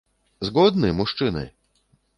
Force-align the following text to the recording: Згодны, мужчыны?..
Згодны, 0.49 0.91
мужчыны?.. 1.03 1.47